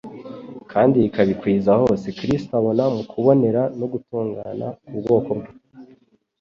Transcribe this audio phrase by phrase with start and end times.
[0.71, 2.05] kandi rikabikwiza hose.
[2.17, 5.49] Kristo abona mu kubonera no gutungana k'ubwoko bwe,